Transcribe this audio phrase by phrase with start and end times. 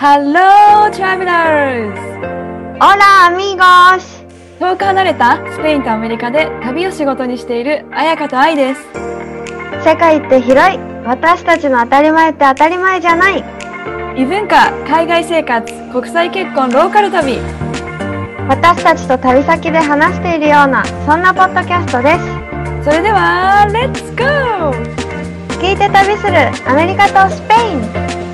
[0.00, 1.92] Hello, travelers!
[2.78, 4.24] Hola amigos!
[4.60, 8.80] 遠く離れたスペインとアメリカで旅を仕事にしている彩香と愛です。
[9.84, 13.44] 世界って広い私たちの当たり前って当たり前じゃない
[14.16, 17.36] 異文化、海外生活、国際結婚、ローカル旅。
[18.48, 24.70] 私たちと旅先で話しているようなそんなポッドキャストですそれでは、Let's go!
[25.60, 28.27] 聞いて旅するアメリカとスペイン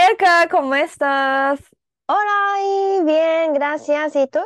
[0.00, 1.60] Hola, Ayaka, ¿cómo estás?
[2.06, 4.16] Hola bien, gracias.
[4.16, 4.38] ¿Y tú?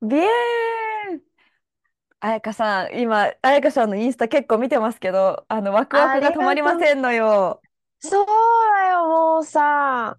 [0.00, 0.28] Bien!
[2.20, 7.60] 彩香さん、今、彩香さんのインスタ結構見てますけど、あの、ワクワクが止まりませんのよ。
[7.98, 10.16] そうだよ、もうさ。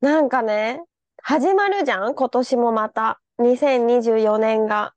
[0.00, 0.82] なんかね、
[1.22, 3.20] 始まるじゃん今年もまた。
[3.38, 4.94] 2024年が。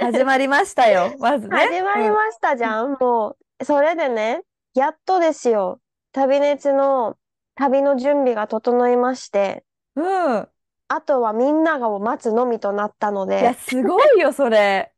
[0.00, 1.56] 始まりましたよ、まずね。
[1.56, 3.64] 始まりましたじゃん、もう。
[3.64, 4.42] それでね、
[4.74, 5.78] やっとですよ。
[6.10, 7.16] 旅熱の
[7.56, 10.36] 旅の準備が整いまして、うん。
[10.38, 10.52] うん。
[10.88, 14.94] あとはみんながを待つのみとなったのいや、で、すごいよ、それ。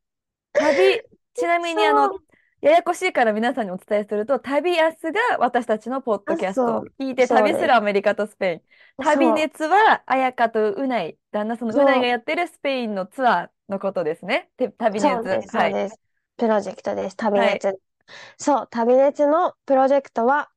[0.56, 1.03] 旅、
[1.34, 2.23] ちなみにあのそう、
[2.61, 8.62] ややこしいから皆さんにお伝えすると、旅安が私たちのポッドキャストそを聞いてそうです旅するアメリカとスペイン。
[8.98, 14.50] 旅そう熱は彩香とうない、旦那さんのうないがやってるスペインのツアーのことですね。
[14.56, 15.20] て旅熱。
[15.20, 15.70] そうです、はい。
[15.70, 16.00] そうです。
[16.37, 17.81] プロジェクトです、旅熱。
[18.39, 20.50] そう、旅熱のプロジェクトは、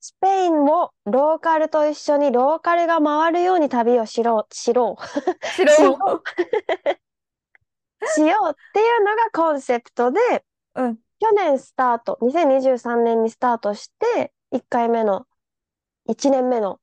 [0.00, 6.22] スペインをローカルと一緒にローカルが回るように旅をしろう、しろう、白しよ
[8.14, 10.20] しようっていうのがコンセプトで、
[10.74, 10.96] うん。
[11.18, 15.26] 去年スタート、2023年にスタートして、1回目の、
[16.08, 16.78] 1年目の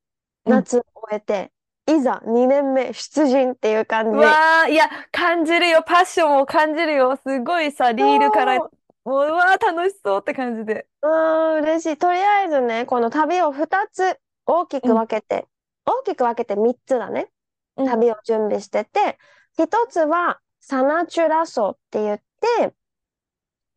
[0.46, 1.52] 夏を終えて、
[1.86, 5.84] いざ2年目出陣っていう感じうわー、いや、感じるよ。
[5.86, 7.16] パッションを感じるよ。
[7.18, 8.58] すごいさ、リールから、
[9.06, 10.88] もう、うわー、楽しそうって感じで。
[11.02, 11.98] うーん、嬉しい。
[11.98, 15.48] とりあえずね、この旅を2つ大きく分けて、
[15.86, 17.30] 大きく分けて3つだね。
[17.76, 19.18] うん旅を準備してて、
[19.58, 22.74] 1つはサナチュラソって言って、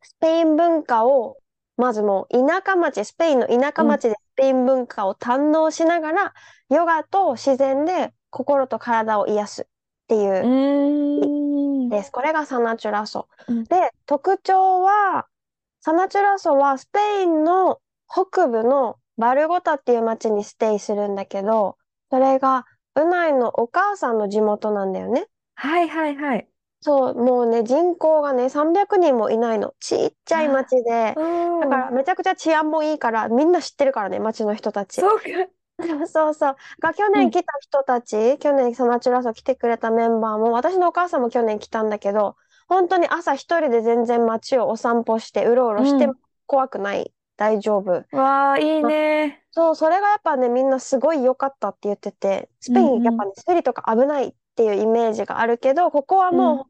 [0.01, 1.37] スペイン文化を、
[1.75, 6.33] まずもう田舎町、スペインの田舎町でスペイン文化を堪能しながら、
[6.69, 9.65] ヨガと自然で心と体を癒すっ
[10.07, 11.36] ていううーん。
[11.89, 12.11] です。
[12.11, 13.27] これがサナチュラソ。
[13.47, 15.27] うんで、特徴は、
[15.81, 21.77] サナチュラソはスペインの北部のバルゴタっていう町にステイするんだけど、
[22.09, 22.65] それが
[22.95, 25.27] ウナイのお母さんの地元なんだよね。
[25.55, 26.47] はいはいはい。
[26.81, 29.73] そう、もうね、人口がね、300人もいないの。
[29.79, 31.13] ちっちゃい町で。
[31.17, 31.59] うん。
[31.61, 35.01] だからめちゃくちゃ治安もいいから、みんな知ってるからね、町の人たち。
[35.01, 35.23] そうか。
[36.07, 36.55] そうそう。
[36.79, 42.35] が、去うん年来た人たち、去年サナチュラソ来てくれたメンバーも、私のお母さんも去年来たんだけど、
[42.67, 46.17] 本当に朝一人で全然街をお散歩して、うろうろしてうん
[46.47, 47.13] 怖くない。
[47.37, 48.05] 大丈夫。
[48.11, 49.43] わあ、いいね。
[49.51, 56.67] そう、それがやっぱね、みんなすごい良かったって言ってて、スペイうんうんンやっぱね、スリとか危ないっていうイメージがあるけど、ここはも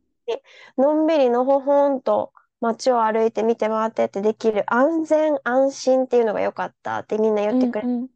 [0.78, 8.08] うのんびりのほほんと街を歩いて見て回ってってできる安全安心っていうのが良かったってみんな言ってくれてうんうん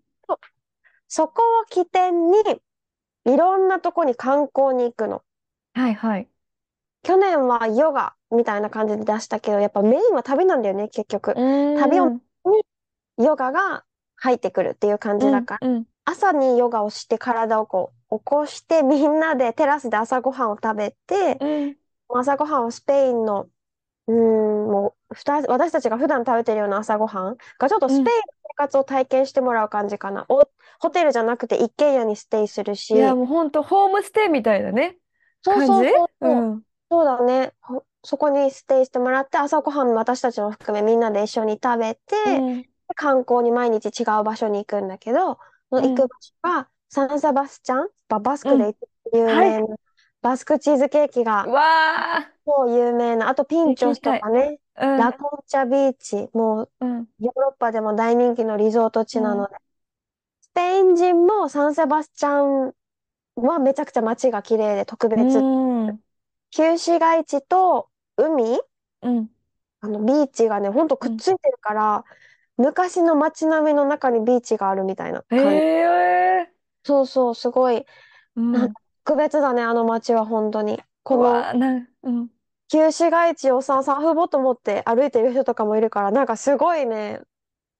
[1.13, 2.37] そこを起点に、
[3.25, 5.23] いろんなとこに観光に行くの。
[5.73, 6.29] はいはい。
[7.03, 11.35] 去年はヨガみたいな感じで出したけど、やっぱメインは旅なんだよね、結局。
[11.79, 12.21] 旅をうん
[13.17, 13.83] ヨガが
[14.15, 21.75] 入ってくるっていう感じだから、うん朝にヨガをして体をこう起こして、みんなでテラスで朝ごはんを食べて、うん
[22.09, 23.49] 朝ごはんをスペインの、
[24.07, 24.17] うーん、
[24.71, 30.25] もう、ふた、私たちが普段食べてるような朝ごはんが、ちょっとスペインの生活を体験してもらう感じかな。
[30.81, 34.97] お、ホテルじゃなくて一軒家にステイするし、いや、もうほんと、ホームステイみたいなね、
[35.41, 36.51] そうそうそうそう。
[36.51, 36.63] うん。
[36.89, 37.53] そうだね。
[37.61, 42.65] ほそこにステイしてもらって、朝ごはん私たちも含めみんなで一緒に食べて、うん。
[42.95, 48.75] 観光に毎日違う場所に行くんだけど、その行く場所がサンセバスチャン、ババスクで
[49.13, 49.75] 有名な
[50.21, 51.61] バスクチーズケーキがうわ
[52.17, 54.97] あ、もう有名な、あとピンチョスとかね、うん。
[54.97, 57.07] ラコンチャビーチ、もううん。
[57.19, 59.61] ヨーロッパでも大人気のリゾート地なので、ス
[60.53, 62.73] ペイン人もサンセバスチャン
[63.35, 65.47] はめちゃくちゃ街が綺麗で特別。
[65.87, 66.01] うん
[66.51, 68.61] 旧市街地と海
[69.01, 69.29] うん
[69.81, 72.05] あの、ビーチがね、ほんとくっついてるから、
[72.57, 75.65] 昔の街並みの中にビーチがあるみたいなへ感じ。
[76.41, 76.53] え、
[76.83, 77.85] そうそう、すごい
[78.35, 78.73] うんなん
[79.05, 80.81] 特別だね、あの街は本当に。
[81.03, 82.29] このうわあ、なん、うん。
[82.69, 87.21] 旧市街地をさ、サーフボート持って歩いてる人とかもいるから、なんかすごいね、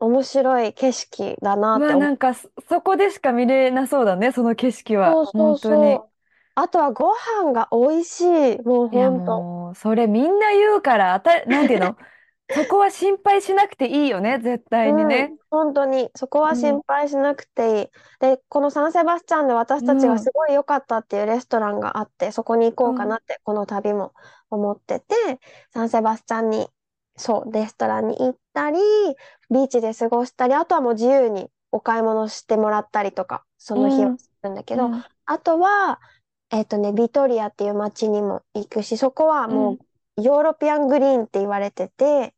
[0.01, 2.09] 面白い景色だなってうわ、思う。
[2.09, 5.15] なんかそ、そこでしか見れなそうだね、その景色は。
[5.15, 6.01] そうそう本当に。
[6.01, 6.12] そう。
[6.56, 8.59] あとはご飯が美味しい。
[8.63, 9.48] もういや、ほんと。
[9.48, 11.98] もう、それみんな言うから、あた、なんていうの？
[12.53, 15.33] そこは心配しなくていいよね、絶対にね。
[15.33, 16.77] うん、本当に、そこはうん。
[16.77, 17.89] 心配しなくていい。
[18.19, 20.24] で、このサンセバスチャンで私たちがうん。
[20.24, 22.89] すごい良かったっていうレストランがあって、そこに行うん。
[22.89, 24.13] こうかなって、この旅も
[24.50, 25.15] 思ってて、
[25.71, 26.68] サンセバスチャンに、
[27.15, 28.80] そう、レストランに行ったり、
[29.50, 34.18] ビーチで過ごしたり、あとはもう自由にお買い物してもらったりとか、その日はうん。
[34.18, 35.06] するんだけど、うん。
[35.25, 36.00] あとは、
[36.51, 39.53] えっとね、ビトリアっていう街にも行くし、そこはう。
[39.53, 39.80] も
[40.18, 42.36] うヨーロピアングリーンって言われてて、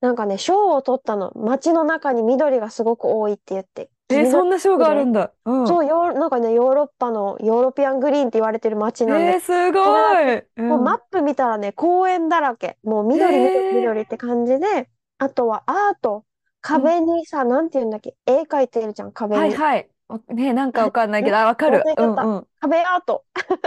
[0.00, 1.32] なんかね、賞を取ったの。
[1.34, 3.90] 街の中に緑がすごく多いって言って。
[4.08, 5.06] え、緑そんな賞があるで。
[5.06, 5.34] んだ。
[5.44, 5.78] うん。
[5.78, 10.46] そう、ヨー、なんかね、ヨーロッパのヨーロピアングリーンって言われてる街なんで、えー、すごい。
[10.56, 10.94] け、もううん。
[10.94, 12.78] マップ見たらね、公園だらけ。
[12.82, 16.24] もうえ緑、緑、ー、緑って感じで、あとはアート。
[16.72, 16.82] うん。
[16.90, 19.40] 壁にさ、なんて言うんだっけ、絵描いてるじゃん、壁に。
[19.40, 19.90] はいはい。
[20.08, 21.78] おね、なんかわかんないけど、あ、わか忘る。
[21.78, 22.30] うれちゃった。
[22.30, 22.48] んうん。
[22.60, 23.24] 壁アート。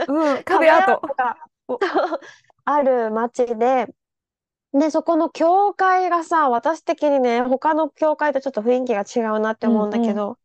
[0.08, 1.08] うん、 壁壁アーアート。
[1.08, 1.80] トがお、
[2.66, 3.88] ある街で、
[4.74, 10.00] で、そこの教会がさ、私的にね、他の教会とちょっと雰囲気が違うなって思うんだ。
[10.00, 10.40] けど、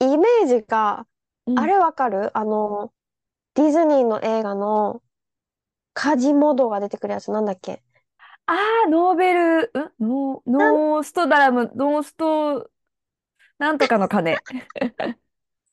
[0.00, 1.06] イメージが、
[1.46, 1.56] うん。
[1.56, 2.36] あれわかる？
[2.38, 2.92] あの、
[3.54, 5.02] ディズニーの映画の
[5.94, 7.82] カジモドが出てくるやつなんだっけ？
[8.46, 8.52] あ
[8.86, 9.62] あ、ノーベル、
[10.00, 12.70] んノー、なん、ノーストダラム、ノースト、
[13.58, 14.44] なんとかの鐘。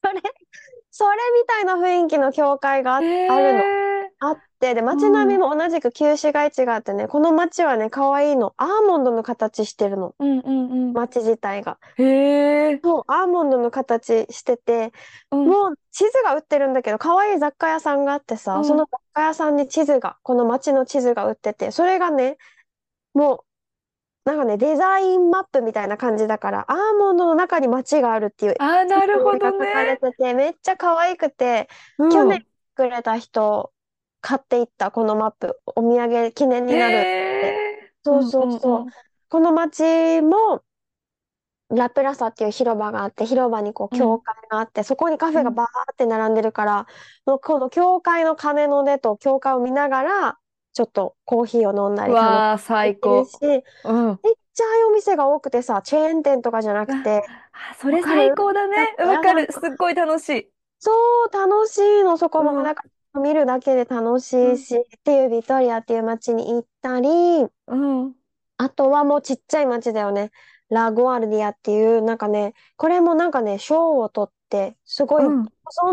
[0.04, 0.22] それ、
[0.92, 3.70] それみたいな雰囲気の教会があ、えあるの。
[4.08, 5.44] えあって、で、う街並みん。
[5.44, 8.54] も同じく旧市街地があってね、この街はね、可愛いの。
[8.58, 10.16] アーモンドの形してるの。
[10.20, 10.98] うんうんうん。
[10.98, 11.80] 街自体が。
[11.98, 12.04] へ
[12.74, 12.84] え。
[12.84, 14.92] そう、アーモンドの形してて、
[15.32, 15.54] うん。
[15.54, 18.88] もう地図が売ってるんだけど、可愛い雑貨屋さんがあってうさ、そのん。
[18.92, 22.38] 雑貨屋さんに地図が、この街の地図が売ってて、それがね、
[23.14, 23.46] も
[24.28, 30.00] う、なんかね、デザインマップみたいな感じだから、アーモンドの中に街があるっていうああ、なるほどが書かれね。
[30.00, 32.10] てて、めっちゃ可愛くて、うん。
[32.10, 33.74] 去年くれた人、
[34.22, 37.62] 買っていったこのマップ、お土産記念になるって。
[37.62, 37.94] へえ。
[38.10, 38.86] うそうんそううんそう。
[38.86, 38.94] うん。
[39.30, 40.64] この街も、
[41.70, 44.20] ラプラサっていう広場があって、広場にこう教うん。
[44.20, 45.40] 会があって、そこにカフうん。
[45.40, 46.88] ェがバーって並んでるから、
[47.26, 50.40] もうこの教会の鐘の音と教会を見ながら、
[50.74, 53.26] ちょっとコーヒーを飲んだりわあ、最高。
[53.26, 54.20] し、うん。
[54.24, 57.24] めっちゃああいうお店が多くてさ、チェーン店とかじゃなくあ、て、
[57.72, 58.96] あそれ最高だね。
[59.00, 59.48] わかる。
[59.52, 60.50] すっごい楽しい。
[60.80, 60.92] そ
[61.26, 62.52] う、楽しいの、そこも。
[62.58, 62.64] うん。
[62.64, 62.84] なんか、
[63.16, 64.54] 見るだけで楽しうん。
[64.54, 67.10] いし、っていうビトリアっていう街に行ったり、
[67.68, 68.16] うん。
[68.58, 70.32] あとはもうちっちゃい町だよね。
[70.70, 75.50] ラ・ゴアルディアっていう、なんかね、これもなんかね、賞を取って、すごい保うん。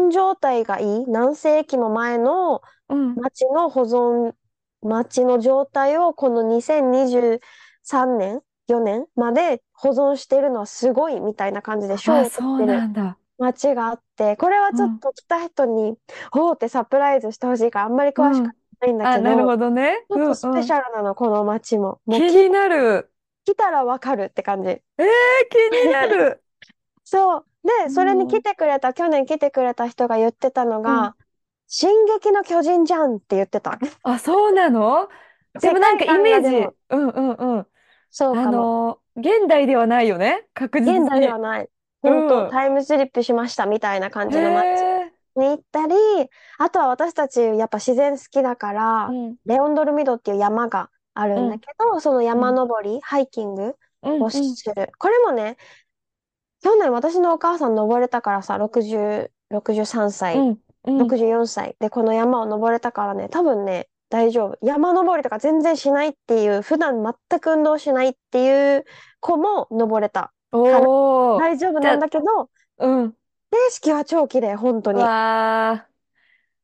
[0.07, 3.23] 存状態がいい、何世紀も前のうん。
[3.23, 4.35] 町の保存、
[4.83, 13.19] 町の状態をこの2023年、4年まで保存してるのはすごいみたいな感じで賞あ、を取そうってるなんだ。
[13.39, 14.81] 街があって、これはうん。
[14.81, 15.99] ちょっと来た人に、
[16.33, 18.57] おーってサプライズしてほしいから、あんまり詳しくうん。
[18.81, 20.07] ないんだあ、けど、なるほどね。
[20.11, 20.75] ちょっうんとスペシうん。
[20.75, 22.01] ャルなの、この街も。
[22.07, 23.13] もう気来になる。
[23.45, 24.83] 来たらわかるって感じ。
[24.99, 25.07] えー、
[25.51, 25.57] 気
[25.87, 26.43] になる。
[27.05, 27.47] そう。
[27.85, 28.43] うで、それに来ん。
[28.43, 31.11] てくれた、去年来てくれた人が言ってたのうん。
[31.11, 31.17] が、
[31.71, 33.79] 進撃の巨人じゃんって言ってた。
[34.03, 35.09] あ、そうなの？
[35.61, 37.61] で世もなんかイメージ、うんうんうん。
[37.61, 37.67] あ
[38.11, 38.71] そうかも。
[38.71, 40.49] のー、現代ではないよね？
[40.55, 41.11] 確現実に。
[41.11, 41.69] 代ではない。
[42.05, 42.49] う本当ん。
[42.49, 44.67] タイムスリップしましたみたいな感へじの街
[45.07, 45.13] え。
[45.37, 45.95] に行ったり、
[46.59, 48.73] あとは私たちやっぱ自然好きだか
[49.07, 49.37] うら、ん。
[49.47, 51.47] レオンドルミドっていう山があるうん。
[51.47, 52.43] んだけど、そのうん。
[52.43, 54.21] 山登り、ハイキングうん。
[54.21, 54.25] うん。
[54.25, 54.43] をす
[54.75, 54.91] る。
[54.99, 55.57] これもね、
[56.63, 59.85] 去年私のお母さん登れたからさ、60、63
[60.33, 60.61] う歳、ん。
[60.85, 60.99] うん。
[60.99, 64.59] 64歳でこの山を登れたからね、多分ね、大丈夫。
[64.63, 68.85] 山登りとか全然しないっていう、普段全く運動しないっていう
[69.21, 70.81] 子も登れたから。
[70.81, 73.13] 大丈夫なんだけど、うん。
[73.13, 73.17] 景
[73.71, 75.01] 色は超綺麗、本当に。
[75.01, 75.87] わあ。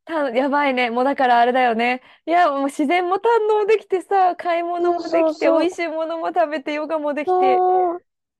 [0.06, 0.90] た、やばいね。
[0.90, 2.00] もうだからあれだよね。
[2.26, 5.66] いや、もう自然も堪能できてさ、買い物もできて、美。
[5.66, 7.58] 味しいものも食べて、ヨガもできて、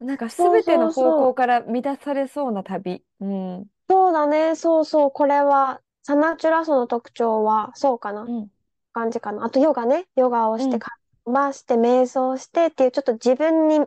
[0.00, 0.92] なんか全ての。
[0.92, 3.04] 方向から満たされそうな旅。
[3.20, 3.66] うん。
[3.88, 5.10] そうだね、そうそう。
[5.10, 8.22] これは、サナチュラソの特徴は、そうかな。
[8.22, 8.50] うん。
[8.92, 9.44] 感じかな。
[9.44, 10.06] あとヨガね。
[10.16, 10.60] ヨガをうん。
[10.62, 10.90] して、か
[11.24, 13.80] まして、瞑想してっていう、ちょっと自分に、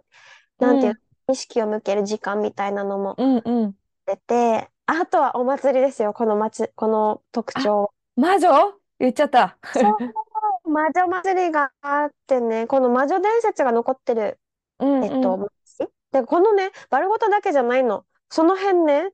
[0.60, 0.94] なんていう
[1.32, 3.42] 意識を向ける時間みたいなのもうん。
[3.46, 3.76] うん。
[4.06, 7.92] 出て、あとはお祭りですよ、この街、この特あ、徴。
[8.16, 8.80] 魔女？
[9.00, 9.58] 言っちゃった。
[9.72, 9.88] そ
[10.66, 14.40] う、魔女祭りがあってね、この魔女伝説が残ってる、
[14.80, 15.42] うんうえっと、ん。
[15.78, 18.06] 街で、このね、バルゴタだけじゃないの。
[18.30, 19.12] その辺ね、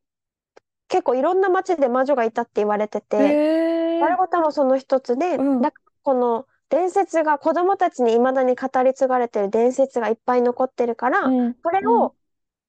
[0.88, 3.40] 結構いろんな街で魔女がいたって言われてて。
[4.00, 5.72] バルゴタもその一つで、うん。
[6.04, 11.46] この伝説が子供たちに未だに語り継がれてる伝説がいっぱい残ってるから、うん。
[11.48, 11.56] うん。
[11.64, 12.16] それを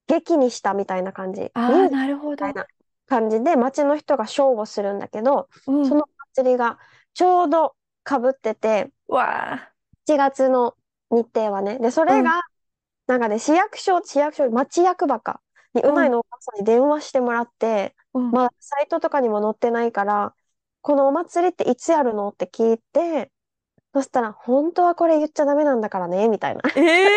[0.07, 1.41] 劇にしたみたいな感じ。
[1.43, 2.47] ミああ、ュージカルなるほど。
[2.47, 2.67] みたいな
[3.07, 5.89] 感じで街の人がショーをするんだけど、うん。
[5.89, 6.05] その
[6.37, 6.79] 祭りが
[7.15, 7.77] ちょうど
[8.09, 9.21] 被ってて、わ
[9.55, 9.73] あ。
[10.07, 10.77] 7月の
[11.11, 11.79] 日程はね。
[11.79, 12.25] で、そうれん。
[12.25, 12.43] が
[13.07, 15.43] なんかね、市役所、市役所、町役場か、
[15.75, 18.31] に、ううん、ないのお母さんに電話してもらって、うん。
[18.31, 20.35] まあ、サイトとかにも載ってないから、
[20.83, 23.31] このお祭りっていつやるのって聞いて、
[23.93, 26.63] そしたら、本当はこれ言っちゃダメなんだからね、みたいな。
[26.77, 27.09] ええ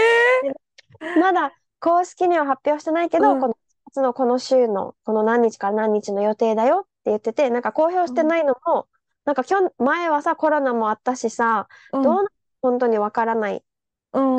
[1.19, 3.55] まだ公式には発表してないけど、うん、この
[3.87, 8.87] 夏のこの週のこの何日から何日の予定だよって言ってて、なんか公表してうん、ないのも、
[9.25, 12.27] なんかきょん、前はさ、コロナもあったしさ、うん、どうなる
[12.61, 13.63] 本当にわからない
[14.11, 14.37] か、うん。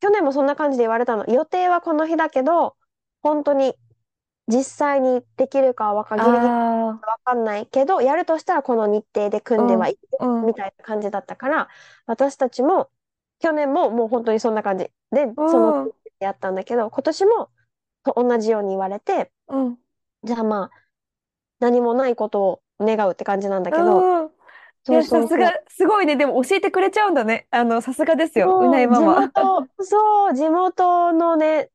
[0.00, 1.26] 去年もそんな感じで言われたの。
[1.26, 2.76] 予定はこの日だけど、
[3.22, 3.74] 本当に
[4.48, 11.68] 実際にできるかはわか、ギリギリわかんないけど、やるとしたらこの日程で組んでうん、はいいようん、みたいな感じだったから、
[12.06, 12.90] 私たちも
[13.40, 17.50] 去年ももう本当にそんな感じで、そのうん、やったんだけど、今年も
[18.04, 19.78] と同じように言われて、うん。
[20.24, 20.70] じゃあまあ、
[21.60, 24.30] 何もないことを願うって感じなんだけど、うん。
[24.88, 25.26] いや、さ。
[25.26, 26.16] すが、すごいね。
[26.16, 27.46] でも教えてくれちゃうんだね。
[27.50, 28.58] あの、さすがですよ。
[28.60, 29.20] うないママ。
[29.20, 31.70] 元、そう、地元のね、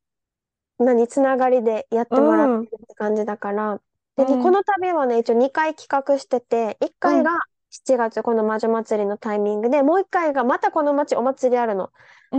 [0.86, 3.82] 何、つながりでやっうてもらってん、るって感じだから。
[4.16, 11.92] で、うん、の旅はね、一応2回企画してて、1うん、回が7月、この魔女祭りのタイミングで、もう1回がまたこの町お祭りあるの。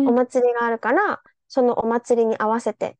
[0.06, 0.12] おうん。
[0.12, 2.96] 祭りがあるから、そのお祭りに合わせて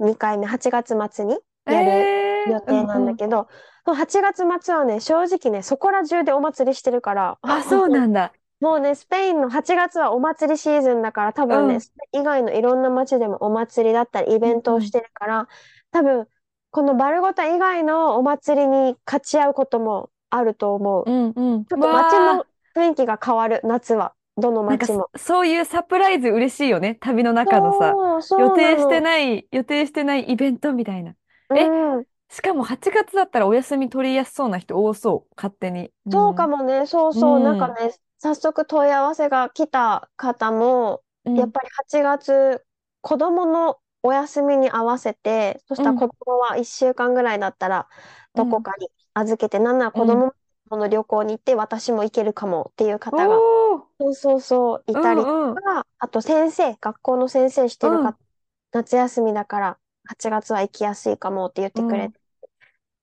[0.00, 2.10] 2回目、8月末にえやる
[2.44, 3.12] えうん、予定なんうん。
[3.12, 3.48] だけど、
[3.84, 8.32] その8月末はね、正直ね、そこら中でお祭りしてるから、あ、そうなんだ。
[8.60, 14.38] もうね、スペインの8月はお祭りシーズンだから、多分ね、うん、スペイン以外のいろんな街でもお祭りだったり、イ。
[14.38, 15.48] ベントをしてるから、
[15.90, 16.26] 多分、
[16.70, 21.04] このバルゴタ以外のお祭りに勝ち合うこともあると思う。
[21.04, 21.64] うん、うん。
[21.68, 24.14] ちょっと街わあ、の雰囲気が変わる、夏は。
[24.36, 25.10] どのなんかそ、街も。
[25.16, 26.96] そういうサプライズ嬉しいよね。
[26.96, 29.00] 旅の中のさ、そう、予そうな定しての。
[29.00, 31.14] ない、予定してないイベントみたいな。
[31.48, 32.06] うえ、ん。
[32.28, 35.34] しかも8月だったらお休み取りやすそうな人多そう。
[35.36, 35.92] 勝手に。
[36.06, 36.48] うそうかん。
[36.48, 37.74] もね、そううそう、なんかん。
[37.74, 41.34] ね、早速問い合わせが来た方も、うん。
[41.34, 42.64] やっぱり8月、
[43.00, 45.82] 子供のお休みに合わせて、そしうん。
[45.82, 47.88] たら子供は1週間ぐらいだったら、
[48.34, 48.46] うん。
[48.46, 50.02] どこかに預けて、なんならうん。
[50.02, 50.32] 子供
[50.70, 53.86] もの旅行に行って、私も行けるかもっていうお方が、ー。
[53.98, 55.52] そうそうそう、いうたりとん。
[55.52, 55.62] うん。
[55.62, 58.26] か、あと先生、学校の先生してる方、うん。
[58.72, 61.82] 夏休みだから8月は行きやすいかもって言っうん。
[61.82, 62.20] てくれて、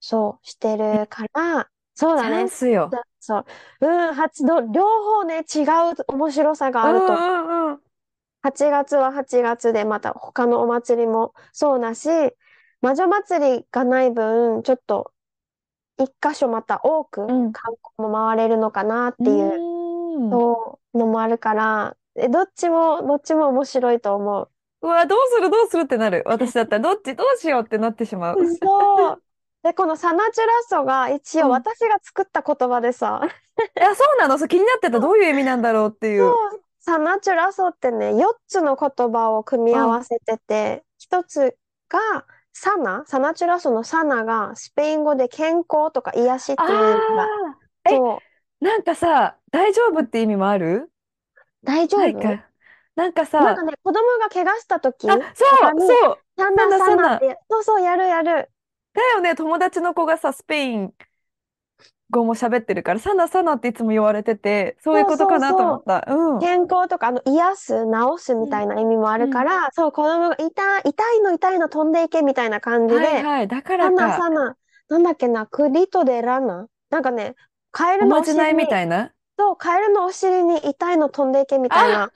[0.02, 2.50] そうしてえ、るから、 そうチャンだね。
[2.50, 3.00] スよ。
[3.20, 3.46] そう。
[3.82, 7.26] うん、八度、両方ね、違う面白さがうあると。
[7.72, 7.72] ん。
[7.72, 7.74] うん。
[7.74, 7.84] うん。
[8.44, 12.10] 8月は8月でまた他のお祭りもそうだし、
[12.82, 15.14] 魔女祭りがない分、ちょっと
[15.98, 17.54] 一箇所また多くうん。
[17.54, 19.66] 観光も回れるのかなっうていう。
[20.32, 24.53] そうのもあるから、え、どっちも、どっちも面白いと思う。
[24.84, 26.24] うわ、どうするどうするってなる。
[26.26, 28.38] 私だったら、 どっちどうしようってなってしまう。
[28.62, 29.24] そう。
[29.64, 31.52] で、このサナチュラッソが一応うん。
[31.52, 33.22] 私が作った言葉でさ、
[33.78, 34.38] いや、そうなの？
[34.38, 35.00] そう、気になってた。
[35.00, 36.24] どういう意味なんだろうっていう。
[36.24, 39.80] そう、サナチュラソってね、4つの言葉を組みうん。
[39.80, 41.56] 合わせてて、1つ
[41.88, 47.58] がサナ、サナチュラソのサナがスペイン語で健康とか癒しっあていう意味が、あ。
[47.86, 48.24] え、そ
[48.62, 50.92] う、なんかさ、大丈夫って意味もある？
[51.64, 52.53] 大丈夫？
[52.96, 56.18] なんかさ、なんかね、子供が怪我した時あ、そう、そう。
[56.38, 56.96] ササナナサナ。
[56.96, 58.50] サナって、そうそう、やるやる。
[58.94, 60.94] だよね、友達の子がさ、スペイン
[62.12, 65.58] 語も喋ってるから、サナサナっていつも言われてて、そういうことかなと。
[65.58, 66.06] 思った。
[66.08, 66.40] うん。
[66.40, 68.50] 健康とか、あの、癒す、治すみうん。
[68.52, 69.28] たいな意味もあうん。
[69.28, 70.46] るから、そう、子供が痛
[70.80, 73.48] い、痛いの痛いの飛んでいけみたいな感じで、はいはい。
[73.48, 74.18] だかサナらか。
[74.24, 74.56] サナ、
[74.90, 76.68] なんだっけな、クリトデラナ？
[76.92, 77.36] なんかね、
[77.72, 79.12] カエルのおおまじないみたいな？
[79.38, 82.12] そう、カエルのお尻に痛いの飛んでいけみたいあ、な、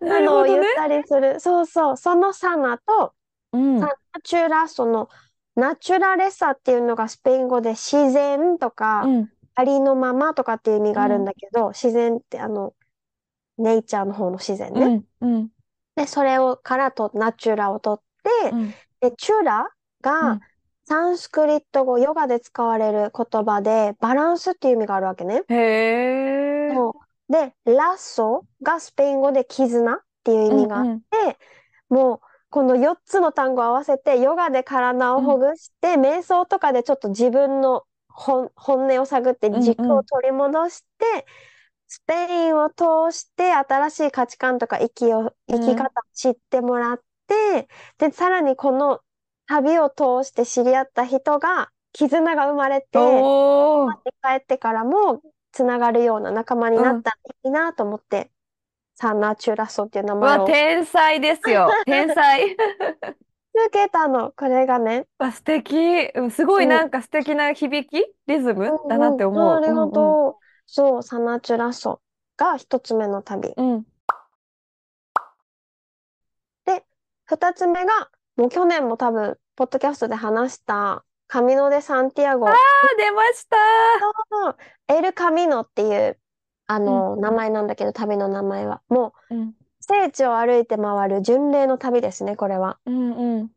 [0.00, 0.20] な。
[0.20, 1.40] のを言ったりする。
[1.40, 3.14] そうそう、そのサナと、
[3.52, 3.80] うん。
[3.80, 5.08] サナチュラ、その、
[5.56, 9.30] ナチュラレサっていうのがスペイン語で自然とか、うん。
[9.56, 11.24] ありのままとかっていう意味があるんうん。
[11.26, 12.74] だけど、自然ってあの、
[13.58, 14.80] ネイチャーの方の自然ね。
[14.86, 15.04] うん。
[15.20, 15.50] うん。
[15.96, 18.04] で、それをからと、ナチュラを取っ
[18.42, 18.74] て、うん。
[19.00, 19.68] で、チュラ
[20.02, 20.40] がうん。
[20.86, 25.42] サンスクリット語、ヨガで使われる言葉で、バランスっていう意味があるわけね。
[25.48, 26.24] へえ。
[26.68, 26.90] そ
[27.28, 27.32] う。
[27.32, 30.62] で、ラッソがスペイン語で絆っていう意うん。
[30.62, 31.02] 味があっうん。
[31.10, 31.38] て、
[31.88, 35.38] もう、この4つの単語を合わせて、ヨガで体をほうん。
[35.38, 39.60] ぐして、瞑想とかでちょっと自分の本、本音を探ってうん。
[39.60, 39.98] 軸うん。
[39.98, 41.26] を取り戻して、
[41.88, 42.84] スペインを通
[43.16, 49.00] して新しい価値観とか生きを、生き方を知ってもらって、で、さらにこの
[49.46, 53.94] 旅を通して知り合った人が絆が生まれて、おー。
[54.22, 55.22] 帰ってからも
[55.52, 56.82] つながるような仲間にうん。
[56.82, 58.30] なったらいいなと思って、
[58.96, 61.68] サンナーチュラソっていう名うわ、前を天才ですよ。
[61.86, 62.56] 天才。
[63.56, 64.32] つけたの。
[64.36, 65.06] これがね。
[65.18, 65.76] わ、素敵。
[66.14, 66.70] うんすごいそう。
[66.70, 69.60] なんか素敵な響き、リズムだなって思う。
[69.60, 69.92] りがうんうん。
[69.92, 70.44] とう。
[70.66, 72.00] そう、サナチュラソ
[72.36, 73.52] が一つ目の旅。
[73.56, 73.84] うん。
[77.26, 82.48] 二つ目が、もう去年も多分、ポッドキャストで話した、カミノ・デ・サンティアゴ。
[82.48, 82.54] あ、
[82.98, 83.56] 出ました。
[84.94, 86.18] エル・カミノっていう、
[86.66, 88.82] あの、名前なんだけど、旅の名前は。
[88.88, 92.78] もう、うん、聖地を歩いて回る巡礼の旅ですね、これは。
[92.86, 93.50] うん、うん。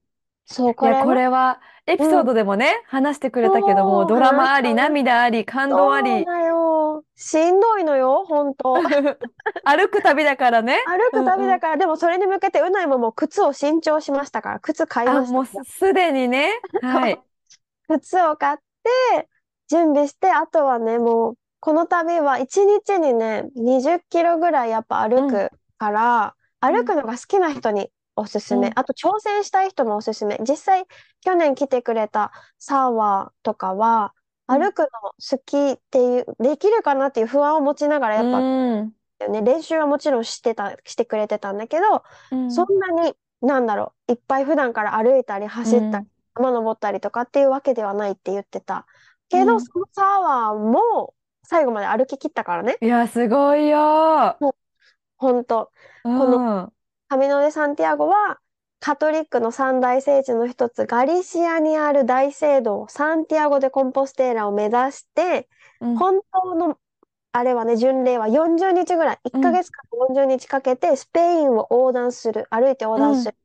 [0.46, 6.76] そう、ここれは、れは、エピソードでもね、話してくれたけども、ドラマあり、涙あり、感動あり、そうだよ。
[7.19, 8.75] しんどいのよ、本当。
[9.65, 10.77] 歩く旅だからね。
[10.86, 16.51] 歩く旅だから、でもそれに向けて、うないももう靴を新調しましたから、靴買いあ、ましたもうすすでにね。
[16.83, 17.19] はい。
[17.89, 18.57] 靴を買っ
[19.17, 19.29] て、
[19.67, 28.67] 準備して、あとはね、もう、この旅は1日にね、20キロぐらいやっぱ歩くから、うん歩くのが好きな人におすすめ。
[28.67, 30.38] うんあと挑戦したい人もおすすめ。
[30.47, 30.86] 実際、
[31.21, 34.13] 去年来てくれたサーワーとかは、
[34.50, 38.42] うん歩くの好きっていう、できるかなっていう不安を持ちながらやっぱう
[38.82, 38.94] ん。
[39.30, 48.86] ね、練習はもちろんしてた、してくれてたんだけど、うんそんなに、なんだろう、いっぱい普段から歩いたり走ったり、山登ったりとかっていうわけではないって言ってた。
[49.30, 51.13] けど、うんそのサワーも
[51.44, 52.77] 最後まで歩き切ったからね。
[52.82, 54.38] いや、すごいよ。
[55.18, 55.72] ほんと。
[56.04, 56.72] うん。
[57.10, 58.39] カミノ・デ・サンティアゴは、
[58.79, 65.50] カトリックの三大聖地の一つ、ガリシアにある大聖堂、サンティアゴ・デ・コンポステーラを目指して、
[65.81, 66.79] うん本当の、
[67.31, 73.36] あれはね、巡礼は40日ぐらい、1ヶ月から40日かけてスペインを横断する、歩いて横断する。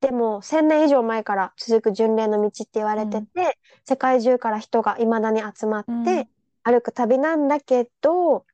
[0.00, 6.28] でも、1000年以上前から続く巡礼の道って言われてて、世界中から人が未だに集まって
[6.62, 8.44] 歩く旅なんだけど、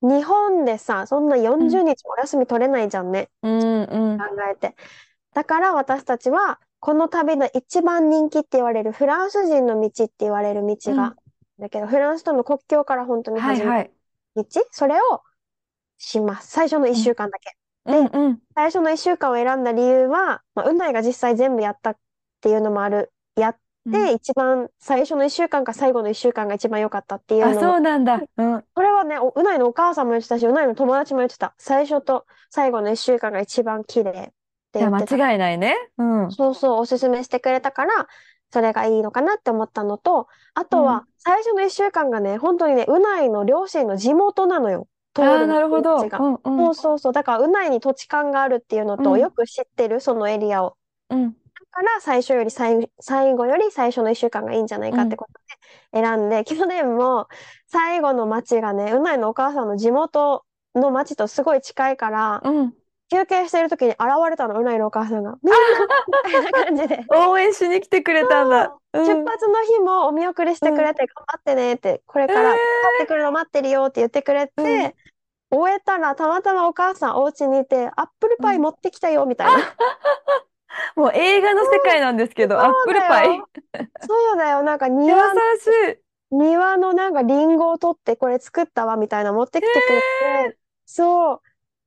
[0.00, 3.30] 日本でさ、そんな40日お休み取れないじゃんね。
[3.42, 4.24] うん、うん考。
[4.52, 4.76] えて。
[5.34, 11.16] だから私たちは、この旅の一番人気って言われるフランス人の道って言われる道が、
[11.58, 13.90] だけど、フランスとの国境から本当に始まる。
[14.36, 15.22] 道、それを
[15.98, 16.50] します。
[16.50, 17.56] 最初の1週間だけ。
[17.86, 18.38] うん、うん。
[18.54, 21.96] 最初の1週間を選んだ理由は、まあ、うないが実際全部やったっ
[22.40, 23.12] ていうのもある。
[23.34, 23.56] やっ
[23.90, 28.20] て、一番最初の1週間か最後の1週間が一番良かったっていうあ、のもそうなんだ。
[28.36, 28.64] うん。
[28.74, 31.54] これはね、おうないのお母さんも言ってたし、うないの友達も言ってた。
[31.58, 34.32] 最初と最後の1週間が一番綺麗
[34.68, 35.16] って言ってた。
[35.16, 35.76] 間違いないね。
[35.98, 36.30] うん。
[36.30, 38.06] そうそう、おすすめしてくれたから、
[38.50, 44.88] それがいいのかなって思ったのと、あとうは、最初の1週間がね、本当にね、うないの両親の地元なのよ。
[45.14, 45.96] 通ああ、るなるほど。
[45.96, 46.10] うん、うん
[46.66, 46.74] そう。
[46.74, 47.12] そうそう。
[47.12, 50.76] だから、うないに土地勘があるっていうのと、うんよく知ってる、そのエリアを。
[51.10, 51.32] うん。
[51.32, 51.36] だ
[51.70, 55.32] から、最初より最、最後より最初の1週間がいいんじゃないかってこと
[55.92, 57.28] で選んで、去年も
[57.66, 62.74] 最後の町がね、うないのお母さんの地元の町とすごい近いから、うん。
[63.10, 65.38] 休憩してる時に現れたの、うないのお母さんが。
[65.42, 65.58] みんな
[66.06, 67.04] みたいな感じで。
[67.08, 68.76] 応援しに来てくれたんだ。
[68.92, 69.06] うん。
[69.06, 74.94] 出発の日もお見送りしてくれて、頑張ってねって、これから帰ってくるの待ってるよって言ってくれて、
[75.50, 79.52] 終えたらたまたまお母さんお家にいて、アップルパイ持ってきたよみたいな。
[80.94, 83.42] もう映画の世界なんですけど、アップルパイ。
[84.06, 85.98] そうだよ、なんか優庭の、しい。
[86.30, 89.78] 庭のなんかリンゴを取ってこれ作ったわみたいな持ってきてく
[90.44, 91.40] れて、そう。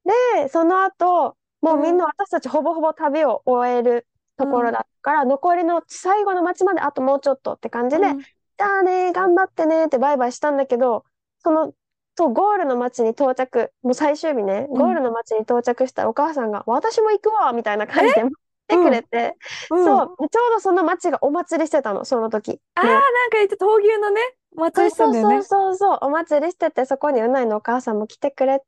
[0.05, 8.19] で、その後、もうみんな私たちほぼほぼ旅を終えるところだから、残りの最後の街まであともうちょっとって感じで、うん。
[8.19, 11.05] じゃあね、頑張ってねってバイバイしたんだけど、
[11.43, 11.73] その、
[12.17, 14.77] そう、ゴールの街に到着、もう最終日ね、うん。
[14.77, 19.37] ゴールの街に到着したらお母さんが、私も行くわみたいな感じで待ってくれて、
[19.69, 19.85] うん。
[19.85, 22.59] そう、でちょうどその街がお祭りしてたの、その時。
[22.75, 24.21] ああ、ねなんか言って闘牛のね、
[24.55, 25.75] 祭りしたんだよねそう。
[25.75, 28.65] そうそうそう、お祭りしてて、そこにうないのお母さんも来てくれて、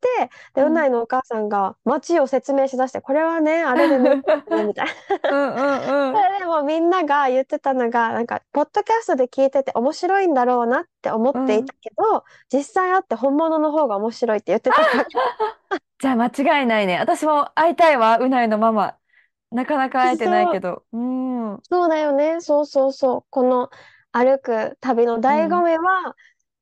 [0.53, 4.23] で、ううんないのお母さんが街を説明しだして、これはね、あれでね、
[4.65, 4.93] みたいな。
[5.29, 6.21] うんうんうんそ。
[6.21, 15.05] れでもみんなが言ってたのが、なんか、ポッドキャストで聞いてて面白いんだろうなって思っていたけど、実際会って本物の方が面白いって言ってたから、
[15.99, 16.27] じゃあ間
[16.59, 16.97] 違いないね。
[16.99, 18.97] 私も会いたいわ、うないのママ。
[19.51, 20.83] なかなか会えてないけど。
[20.91, 21.59] うん。
[21.63, 22.41] そうだよね。
[22.41, 23.25] そうそうそう。
[23.29, 23.69] この
[24.13, 26.15] 歩く旅の醍醐味は、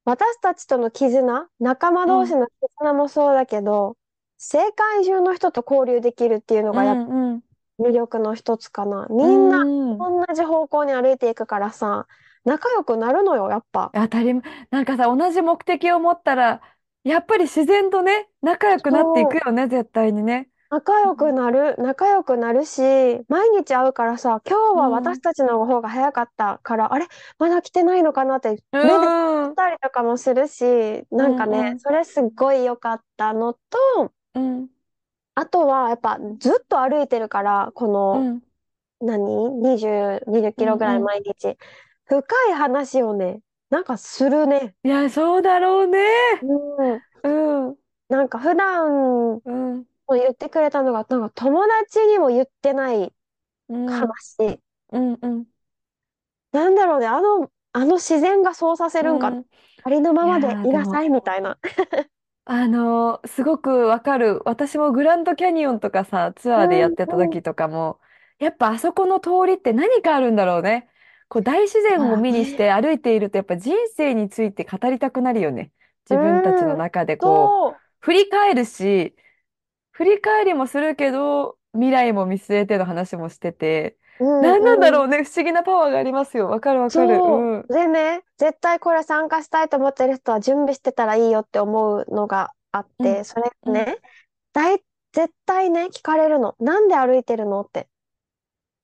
[0.06, 2.48] 私たちとの絆、仲間同士の
[2.80, 3.98] 絆もそうだけど、
[4.40, 7.04] 世界中の人と交流できるっていうのがやっぱ
[7.80, 9.08] 魅力の一つかな。
[9.10, 12.08] みんなうん同じ方向に歩いていくからさ、
[12.46, 13.92] 仲良くなるのよ、やっぱ。
[13.94, 14.44] 当たり前。
[14.72, 16.62] なんかさ、同じ目的を持ったら、
[17.04, 20.51] やっぱり自然とね、仲良くなっていくよね、絶対にね。
[20.72, 22.82] 仲良くなる、仲良くなるし、
[23.28, 27.08] 毎日会うからさ、今日は私たちの方が早かったから、あれ、
[27.40, 29.08] まだ来てないのかなって、う目で
[29.52, 29.58] ん。
[29.58, 30.64] たりとかもするし、
[31.12, 34.70] なんかうんうね、んそれすっごい良かったのと、うん。
[35.36, 38.42] あとはやっぱずっと歩いてるから、こうの、ん。
[39.02, 41.58] 何 ?20、20キロぐらい毎日。
[42.06, 44.76] 深い話をね、なんかするね。
[44.84, 45.98] いや、そうだろうね。
[46.42, 46.54] う
[46.98, 47.04] ん。
[47.24, 47.78] うん。
[48.10, 49.86] なんか普段、うん。
[50.16, 53.14] 言ってくれたのが、なんか友達にも言ってない
[53.70, 54.62] うん、話。
[54.92, 55.48] うん、うん、
[56.52, 59.46] なんだろうね、あの、あの自然がそうさせるんか、うん。
[59.84, 61.58] ありのまいまでやー、でも、いなさいみたいな。
[62.46, 64.42] あのーすごくわかる。
[64.46, 67.38] 私もグランドキャニオンとかさ、ツアーでやうんってたうん。
[67.38, 68.00] 時とかも、
[68.40, 70.90] やっぱあそこの通りって何かあるんだろうね。
[71.30, 72.56] こう大自然を見にし。
[72.56, 75.72] て歩いていると、やっぱ人生について語りたくなるよね。
[76.10, 76.78] う自分たちのん。
[76.78, 79.16] 中でこう、そ振り返るし、
[80.02, 84.26] 振り返りもするけど、未来も見据えての話もしてて、う。
[84.26, 84.98] うん何なんだうん。
[84.98, 85.24] ろうね。
[85.24, 86.50] 不思議なパワーがありますよ。
[86.50, 87.24] わかるわかる。
[87.26, 87.68] そうん。
[87.70, 87.74] う。
[87.74, 93.16] でね、絶対これ参加したいと思ってる人は準備してたらいいよって思うのがあっうん。
[93.16, 93.86] て、それうん。
[93.86, 93.98] ね、
[94.54, 94.84] 大、
[95.14, 96.56] 絶対ね、聞かれるの。
[96.60, 97.90] なんで歩いてるのって。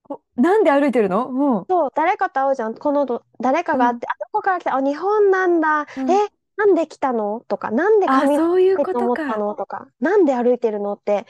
[0.09, 1.29] おなんで歩いてるの？
[1.29, 1.67] うん。
[1.69, 2.75] そう、誰かと会うじゃん。
[2.75, 3.79] このど、誰かうん。
[3.79, 5.81] があって、あ、どこから来たあ、日本なんだ。
[5.81, 6.21] え、うん。
[6.57, 7.45] なんで来たの？
[7.47, 9.37] とか、なんであ、髪そういうって思ったことか。
[9.37, 9.55] の？
[9.55, 10.93] とか、なんで歩いてるの？
[10.93, 11.25] って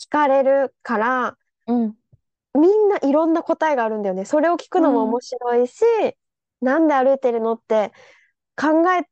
[0.00, 1.36] 聞かれるから、
[1.66, 1.94] うん。
[2.54, 4.24] みんないろんな答えがあるんだよね。
[4.24, 5.20] それを聞くのも面うん。
[5.22, 5.84] 白いし、
[6.60, 7.52] なんで歩いてるの？
[7.54, 7.92] って
[8.56, 9.06] 考え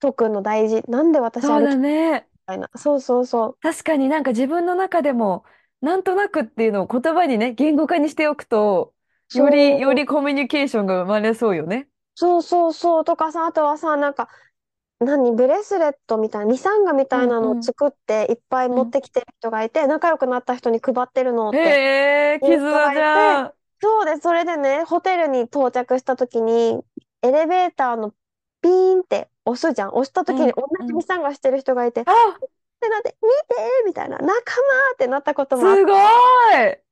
[0.00, 0.82] とくの大事。
[0.88, 2.26] なんで私そうだ歩きね。
[2.46, 2.70] たいな。
[2.74, 3.56] そうそうそう。
[3.60, 5.44] 確かになんか自分の中でも、
[5.82, 8.94] なんとなくっていうのを言葉にね、言語化にしておくと、
[9.34, 11.88] より、よりコミュニケーションが生まれそうよね。
[12.14, 14.28] そうそうそうとかさ、あとはさ、なんか、
[15.02, 17.70] 何、ブレスレットみたいな、ミサンガみたいなのをうんうん。
[17.70, 18.76] 作っていっぱいうん。
[18.76, 23.54] 持ってきてる人がいて、仲良くなった人に配ってるのってへえ、いう人絆じゃん。
[23.80, 26.84] そうで、それでね、ホテルに到着した時に、
[27.22, 28.12] エレベーターの
[28.60, 29.88] ピーンって押すじゃん。
[29.90, 30.54] 押した時にうん。
[30.56, 31.04] 同じミうん。
[31.04, 32.12] サンガしてる人がいて、っあ、
[32.80, 34.32] てなって、見てみたいな、仲間
[34.94, 36.82] ってなったこともすごい。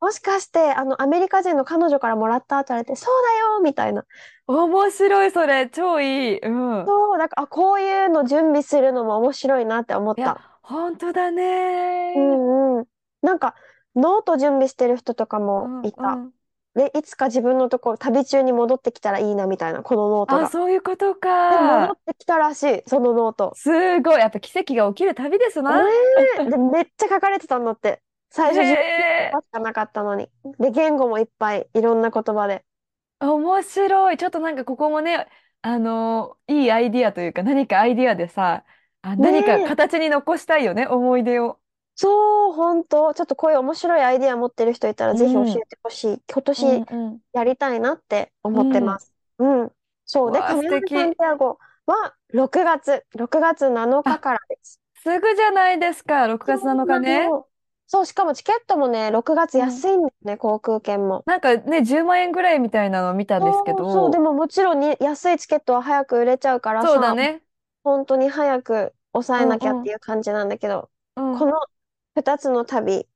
[0.00, 0.06] た。
[0.06, 4.06] もしかして、あの、アメリカ人の彼女からもらったって言われて、そうだよみたいな。
[4.48, 5.68] 面白い、それ。
[5.70, 6.38] 超いい。
[6.40, 6.48] う
[6.84, 6.86] ん。
[6.86, 10.42] そう、だから、あ、こういうの準備するのも面白いなって思っいや、た。
[10.62, 11.30] 本当だ
[12.14, 12.42] うね。
[12.76, 12.86] んうん。
[13.22, 13.54] なんか、
[13.94, 16.22] ノート準備してる人とかもうんいた。
[16.24, 16.32] うん。
[16.74, 20.52] で、いつか自分のところ、旅中に戻ってきたらいいなみたいな、このノートあ、が。
[20.52, 21.14] そういうこと
[21.48, 21.94] で、戻か。
[21.94, 23.58] ってきたらしい、そのノート。
[23.58, 24.20] すごい。
[24.20, 25.84] やっぱ奇跡が起きる旅ですねな。
[26.46, 26.50] え。
[26.50, 28.02] で、めっちゃ書かれてたんだって。
[28.30, 29.38] 最へ初11え。
[29.38, 30.30] 話しかなかったのに。
[30.58, 32.64] で、言語もいっぱい、いろんな言葉で。
[33.20, 34.16] 面白い。
[34.16, 35.28] ちょっとなんかここもね、
[35.62, 38.64] あのいいアイディアというか、何かアイディアでさ、
[39.02, 39.76] あ、ね何かえ。
[39.76, 41.60] 形に残したいよね、思い出を。
[41.94, 46.22] そう、本当ちょっとこういう面白いアイディア持ってる人いたら、うぜひ教ん、えてほしい。
[46.30, 49.00] 今うん、年うん、やりたいなってう思ってまん。
[49.00, 49.14] す。
[49.38, 49.72] うん。
[50.04, 50.32] そう。
[50.32, 51.16] で、わあ、素カミラ・サン敵。
[51.16, 54.80] ティアゴは6月、6月7日あ、からです。
[54.96, 57.36] すぐじゃないですか、6月7そう日ね。
[57.88, 59.84] そう、しかもチケットもね、6月うん。
[59.84, 61.26] 安いんですね、航空券も。
[61.26, 67.42] なんかね、10万円ぐらいみたいなのを見たんですけそうそう、でど、ももちろんに安いチケットは早く売れちゃうからさ、そうだね。
[67.84, 71.36] 本当に早く抑えうん、なきゃってうん、いう感じなんだけど、うん。
[71.38, 71.52] この
[72.14, 73.08] 2つの旅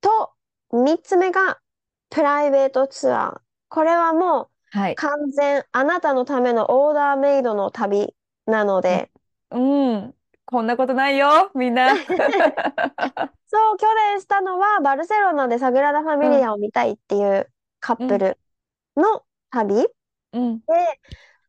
[0.00, 0.34] と、
[0.72, 1.60] 3つ目が
[2.10, 3.42] プライベートツアー。
[3.68, 5.00] これはもうはい。
[5.00, 8.14] 完全あなたのためのオーダーメイドの旅
[8.46, 9.12] なので、
[9.50, 9.58] う
[10.08, 10.14] ん。
[10.44, 11.94] こんなことないよ、みんな。
[13.52, 18.38] そう、去年したのはバルセロナでサグラダ・ファミうん、リアを見たいっていうカッうん、プル
[18.96, 19.88] の旅で、
[20.32, 20.60] うん、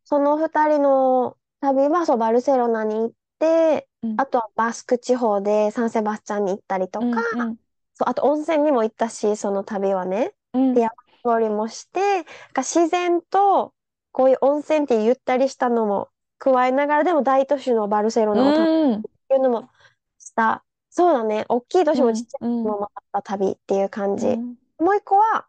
[0.04, 7.56] その二人の旅はそうバルセロナに行って、うん、あとはバスク地方でサンセバスチャンに行ったりとか、うん、うん、
[7.94, 10.34] そう、あと温泉にも行ったし、その旅はね。
[10.54, 10.78] で、うん。
[10.78, 10.90] 山
[11.24, 12.26] 登りもして、
[12.58, 13.74] 自然と
[14.12, 16.10] こういう温泉ってゆったりしたのも
[16.40, 19.70] 加えながら、でも大都市のバルセロうナを楽しん、むっていうのも
[20.18, 20.64] した。
[20.92, 21.46] そうだね。
[21.50, 24.28] 大きい都市もちっうん、ちゃいうん、都市も回った旅っていう感じ。
[24.28, 24.56] うん。
[24.80, 25.48] もう一個は、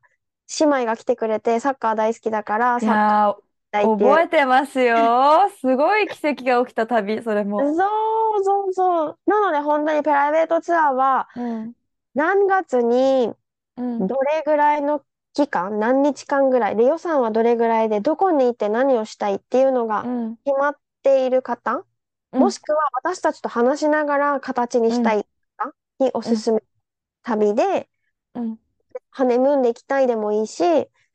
[0.60, 3.36] 姉妹が来てくれて、サッカー大好きだから、いサッカーや
[3.70, 4.16] 大ー、っていう。
[4.16, 5.48] 覚えてますよ。
[5.60, 7.72] すごい奇跡が起きた旅、それも。
[7.74, 9.18] そうそうそう。
[9.26, 11.74] なので本当にプライベートツアーはうん、
[12.14, 13.32] 何月に
[13.76, 21.84] うん、どれぐらいの期間、何日間ぐらいで予算はどれぐらいでどこに行って何をしたいっていうのがうん、決まっている方、
[22.32, 25.24] うん、もしくは私たちと話しながら形にうん、したい方
[26.02, 26.62] におうん、すすめ
[27.22, 27.88] 旅で、
[28.34, 28.58] うん、
[29.10, 30.62] ハネムーンで行きたいでもいいし、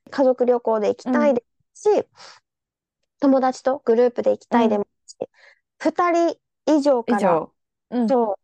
[0.10, 1.46] 家族旅行で行きうん、たいでも
[1.98, 2.08] いいし、
[3.20, 5.30] 友達とグループで行きたいでもいいし、
[5.80, 7.54] 2人以上から以上。
[7.90, 8.40] うん、そ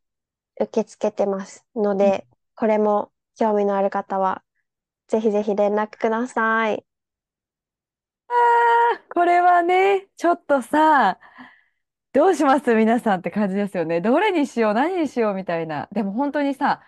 [0.59, 2.13] う受け付けてますのうん。
[2.13, 4.43] で、これも興味のある方は、
[5.07, 6.85] ぜひぜひ連絡ください。
[9.09, 11.19] これはね、ちょっとさ、
[12.13, 12.75] どうします？
[12.75, 13.99] 皆さんって感じですよね。
[13.99, 15.33] どれにしよう、何にしよう？
[15.33, 15.89] みたいな。
[15.91, 16.81] でも本当にさ、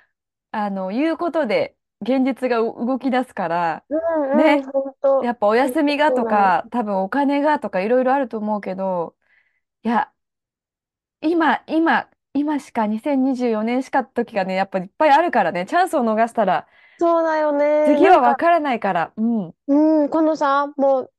[0.51, 6.11] あの、言うことで現実が動き出すから、うんうん、ね、本当、やっぱお休みが。
[6.11, 9.15] とか、多分お金がとかいろいろあると思うけど、
[9.83, 10.11] いや、
[11.21, 16.67] 今、今今しか2024年しか時がね、やっぱいっぱいあるからね、チャンスを逃したら、
[16.99, 17.85] そうだよね。
[17.87, 19.11] 次はわからないから。
[19.17, 19.53] うん。
[19.67, 21.11] うん、このさ、もう、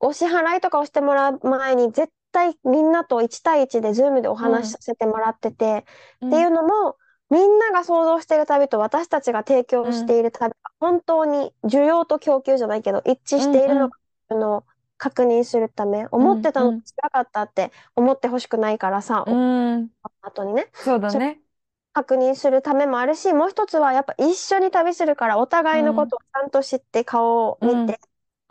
[0.00, 4.64] お支払いとかをしてもらう前に、絶対みんなと1対1で Zoom でおうん。
[4.64, 5.86] 話しさせてもらってて、
[6.26, 6.48] っていうん。
[6.48, 6.98] うのも、
[7.30, 10.14] みんなが想像している旅と私たちが提供しうん。
[10.14, 13.42] ている旅が本当に需要と供給じゃないけど一致うん。
[13.42, 13.96] しているのかうん。
[14.26, 14.66] っていうのを
[14.98, 16.26] 確認するため、うん。
[16.26, 16.84] 思ってたのとうん。
[17.08, 19.38] 違かったって思ってほしくないからさ、うお
[19.82, 19.90] ん。
[20.22, 20.70] 後にね。
[20.74, 21.40] そうだね。
[21.92, 26.10] 確認するためもあるし、もう一つはやっぱ一緒に旅するからお互いのこうん。
[26.10, 27.66] とをちゃんと知って顔をうん。
[27.66, 28.00] 見て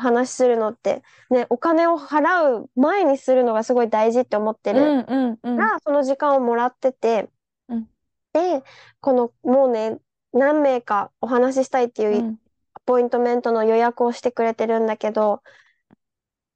[0.03, 4.99] 話するのってね、お金を払う前にするのがすごい大事って思ってるうん。
[5.01, 5.39] うん。
[5.43, 5.57] うん。
[5.57, 7.29] から、その時間をもらってて、
[7.69, 7.87] うん。
[8.33, 8.63] で、
[9.01, 9.99] このもうね、
[10.33, 12.39] 何名かお話ししたいっていううん。
[12.73, 15.41] アポイントメントの予約をしてくれてるんだけど、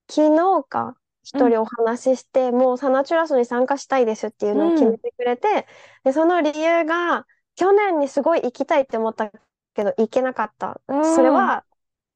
[0.10, 0.96] 昨日かうん。
[1.24, 5.68] 一人お話しして、もうサナチュラスに参加したいですっていうのを決めてくれて、
[6.04, 9.32] で、その理由が、去年にすごい行きたいって思った
[9.74, 10.80] けど行けなかった。
[10.88, 11.16] うん。
[11.16, 11.66] それは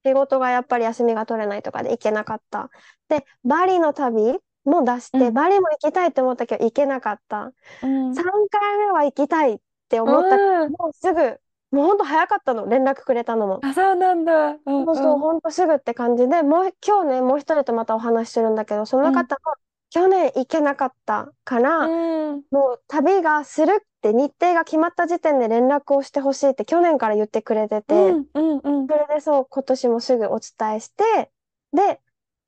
[0.06, 2.70] 仕事がやっぱり休みが取れないとかで行けなかった。
[3.10, 5.32] で、バリの旅も出して、うん。
[5.32, 7.54] バリも行きたいって思ったけど行けなかった。
[7.82, 8.22] うん。
[8.22, 9.60] 3回目は行きたいっ
[9.90, 10.72] てう思ったけん。
[10.72, 13.62] ど、もうすぐ、もうほんと早かったの、連絡くれたのも。
[13.62, 14.52] あ、そうなんだ。
[14.66, 14.84] うん。
[14.86, 15.24] そうそう、うん。
[15.24, 19.12] ほんとすぐって感じで、もう今日ね、もう一人とまたお話しするんだけど、そうん。
[19.12, 19.54] の方も
[19.92, 21.94] 去年行けなかったかうら、
[22.38, 22.44] ん。
[22.52, 28.30] もう旅がするって日程が決まった時点で連絡をしてほしいって去年から言ってくれてて、うん。
[28.34, 28.58] うん。
[28.60, 28.90] うん。
[28.90, 31.32] それでそう、今年もすぐお伝えして、
[31.74, 32.02] で、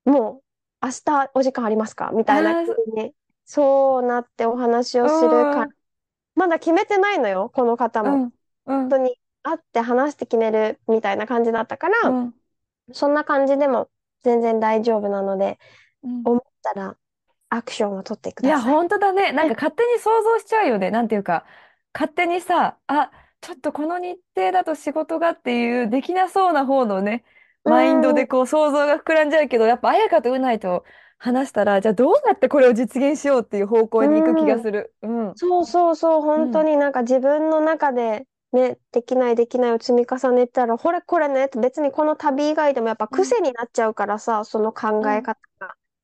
[0.06, 0.44] も
[0.84, 5.74] う明日お時間ありますかみたいな風に、そうなってお話うをするから、ん。
[6.36, 8.12] まだ決めてないのよ、この方も。
[8.12, 8.32] うん。
[8.66, 8.98] うん。
[9.00, 12.34] 本当に会って話して決めるみたいな感じだったから、うん。
[12.94, 13.90] そんな感じでも
[14.24, 15.60] 全然大丈夫なので、
[16.04, 16.98] うん思ったら
[17.56, 18.78] アクションを取ってくいや、ださい。
[18.78, 19.32] 本当だね。
[19.32, 20.92] なんか勝手に想像しちゃうよね。
[20.92, 21.46] なんていうか、
[21.94, 23.12] 勝手にさ、あ、
[23.42, 27.24] ちょっとこの日程だと仕事がっていう、できなそうな方のね、
[27.66, 30.84] うマインドでこう想像が膨らんじゃうけど、やっぱ彩香とうないと
[31.18, 34.94] 話したら、じゃあどうやってこれを実現しようっていう方向に行く気がうん、する。
[35.02, 35.36] うん。
[35.36, 36.66] そうそうそう、本当うん。
[36.66, 43.34] になんか自分の中でね、できないできないを積み重ねたら、これこれね、別にこの旅以外でもやっぱうん。
[43.34, 45.12] 癖になっちゃうからさ、その考うん。
[45.12, 45.40] え方が。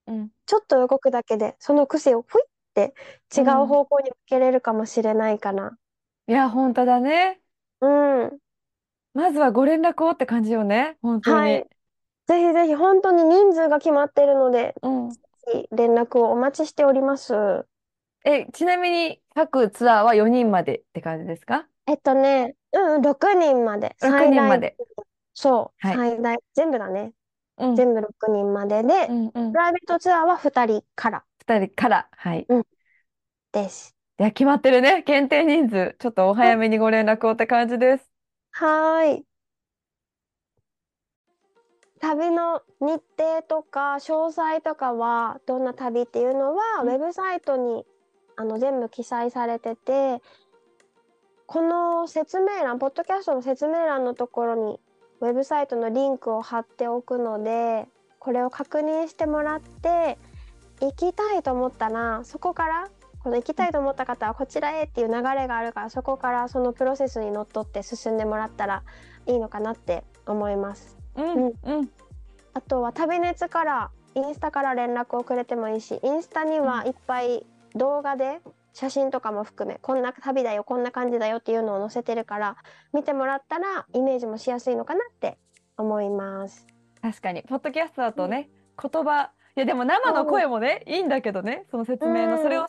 [0.09, 0.31] うん。
[0.45, 2.93] ちょっと動くだけで、その癖をふいって
[3.35, 3.67] 違ううん。
[3.67, 5.77] 方向に向けれるかもしれないかな。
[6.27, 7.41] いや、本当だね。
[7.81, 7.87] う
[8.27, 8.39] ん。
[9.13, 10.97] まずはご連絡をって感じよね。
[11.01, 11.39] 本当に。
[11.41, 11.69] はい。
[12.27, 15.09] ぜひぜひ、本当に人数が決まっているので、うん。
[15.09, 15.17] ぜ
[15.53, 17.33] ひ連絡をお待ちしております。
[18.25, 21.67] え、ちなみに各ツアーは4人までって感じですか？
[21.87, 24.75] えっとね、うん、6人まで、?6 最大、人まで。
[25.33, 25.95] そう、はい。
[25.95, 27.13] 最大、全部だね。
[27.59, 27.75] うん。
[27.75, 29.51] 全部6人までで、うんうん。
[29.51, 32.09] プライベートツアーは2人から、2人から。
[32.11, 32.45] はい。
[32.49, 32.65] うん、
[33.51, 33.95] です。
[34.19, 35.01] いや、決まってるね。
[35.03, 35.95] 限定人数。
[35.99, 38.11] ちょっとおあ早めにご連絡をって感じです。
[38.51, 39.25] はーい。
[41.99, 46.89] 旅の日程とか詳細とかは、どんな旅っていうのは、うん。
[46.89, 47.85] ウェブサイトに
[48.37, 50.21] あの全部記載されてて、
[51.45, 54.79] この説明欄、ポッドキャストの説明欄のところに、
[55.21, 57.87] ウェブサイトのリンクを貼っておくので、
[58.19, 60.17] これを確認してもらって、
[60.81, 62.89] 行きたいと思ったら、そこから、
[63.21, 68.83] この行きたいと思った方はこちらへっていう流れがあるから、そこからそのプロセスにのっとって進んでもらったら
[69.25, 70.97] いいのかなって思います。
[71.15, 71.33] うん。
[71.33, 71.53] うん。
[71.63, 71.89] うん。
[72.53, 76.65] あとは旅熱からインスタから連絡をくれてもいいし、インスタにうん。
[76.65, 78.39] はいっぱい動画で
[78.73, 82.57] 写真とかも含め、こんな旅だよ、こんな感じだよっていうのを載せてるから、
[82.93, 85.37] 見てもらったらイメージもしやすいのかなって
[85.77, 86.65] 思います。
[87.01, 87.43] 確かに。
[87.43, 88.13] ポッドキャストだうん。
[88.13, 88.49] とね、
[88.81, 90.25] 言葉、いやでも生の。
[90.25, 92.67] 声もね、いいんだけどね、そのう説明の、それをん。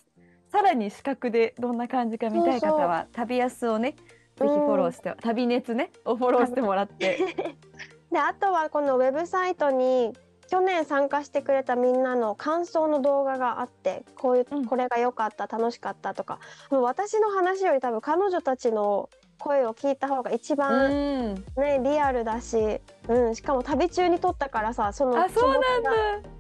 [0.51, 3.97] さらに視覚でどんな感じか見たい方そは、旅安をね、
[4.37, 4.39] う。
[4.39, 4.89] ぜひフォロうん。
[4.89, 7.19] ーして、旅熱ね、をフォローし旅てもらって。
[8.11, 10.13] で、あとはこのウェブサイトに
[10.51, 14.65] 去年参加してくれたみんなの感想の動画があって、こういう、うん。
[14.67, 16.41] これが良かった、楽しかったとか、
[16.73, 19.09] もう私の話より多分彼女たちの
[19.39, 21.35] 声を聞いた方が一う番。
[21.57, 25.91] ね、リアルだし、うん、しかも旅中に撮ったからさ、そのあ、そうなんだ。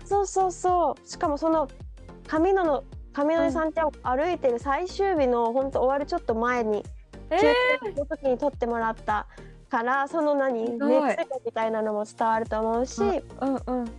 [0.04, 1.68] そうそうそう、しかもその
[2.26, 3.52] カミノの、カミノでうん。
[3.52, 6.84] サンティアゴ歩いてる最終日のほんと終わるちょっと前に、
[7.30, 7.46] え休
[7.84, 9.28] 憩ー、の時に撮ってもらった
[9.70, 10.72] から、その何？
[10.72, 11.00] 熱量
[11.46, 13.00] みたいなのも伝わると思うし、
[13.38, 13.90] あ、うんうん。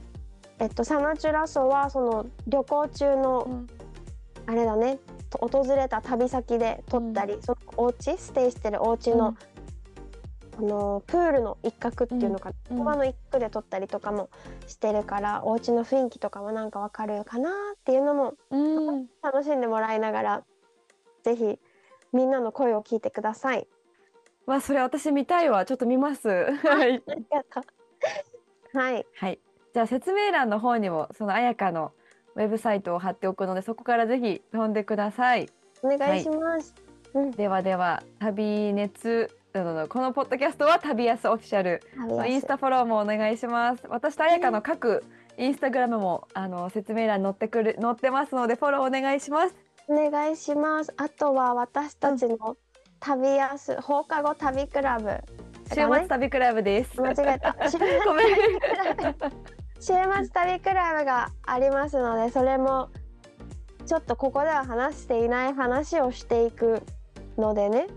[0.59, 3.67] えっと、サナチュラソはその旅行中のうん。
[4.47, 7.11] あれだね、と訪れた旅先で撮うん。
[7.11, 9.37] ったり、そのお家ステイしてるお家のうん。
[10.57, 12.19] あのプールの一角っうん。
[12.19, 12.99] ていうのかな、うん。
[12.99, 14.29] の一角で撮ったりとかも
[14.67, 19.07] してるからお家の雰囲気とかもなんかわかるかなっていうのもうん。
[19.23, 20.43] 楽しんでもらいながら
[21.23, 21.57] ぜひ
[22.11, 23.67] みんなの声を聞いてください。
[24.51, 27.01] わそれ私見たいわちょっと見ますはい。
[28.73, 29.05] はい。
[29.15, 29.39] はい
[29.73, 31.93] じゃあ説明欄の方にもそのあやかの
[32.35, 35.49] ウェブサイトを貼っておくのでそこからぜひ飛んでください
[35.81, 36.75] お願いします。
[37.13, 37.31] うん。
[37.31, 41.81] ではでは旅熱などのこのポッドキャストは旅安オフィシャル
[42.27, 45.03] インスタフォローもお願いします私とあやかの各
[45.37, 49.55] インスタグラムもあの説明欄に載ってくる載ってますのでフォローお願いします
[49.87, 50.93] お願いします。
[50.95, 52.55] あとは私たちの
[53.01, 55.09] 旅やす放課後旅クラブ。
[55.73, 57.01] 週末旅クラブです。
[57.01, 57.55] 間違えた。
[57.67, 57.89] 週末
[60.31, 61.05] 旅クラブ。
[61.05, 62.89] がありますので、それも
[63.87, 66.83] ちょっとここでは話していない話をしていく
[67.37, 67.87] のでね。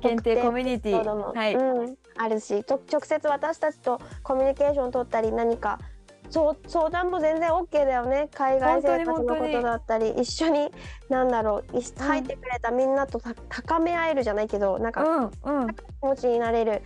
[0.00, 1.04] 限定コミュニティ。
[1.04, 5.78] はい、うん、あるしと直接私たちとコミュニケーション取ったり何か
[6.34, 8.28] そう相談も全然 OK だよね。
[8.34, 10.68] 海外生活のことだったり一緒に
[11.08, 15.68] なんだろうい入ってくれたみんなとた高め合えるじゃないけどなんかうんうん。
[15.68, 16.82] 気持ちになれる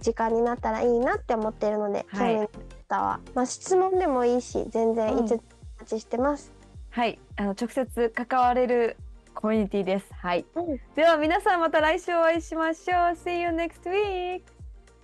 [0.00, 2.34] 時間になったらいいなって思ってるので、はい。
[2.36, 2.48] 興味の
[2.88, 5.24] 方は、まあ、質問でもいいし全然うん。
[5.24, 5.40] いつお
[5.80, 6.52] 待ちしてます。
[6.90, 7.18] はい。
[7.34, 8.96] あの直接関われる
[9.34, 10.06] コミュニティです。
[10.14, 10.46] はい。
[10.54, 10.80] うん。
[10.94, 12.98] では皆さんまた来週お会いしましょう。
[13.16, 14.42] See you next week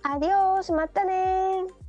[0.03, 1.84] アディオースまたねー